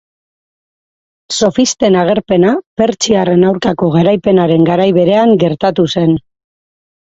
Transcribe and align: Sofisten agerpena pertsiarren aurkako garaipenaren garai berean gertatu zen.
Sofisten 1.39 1.97
agerpena 2.05 2.55
pertsiarren 2.83 3.45
aurkako 3.53 3.93
garaipenaren 3.99 4.69
garai 4.73 4.91
berean 5.01 5.39
gertatu 5.49 5.91
zen. 5.99 6.21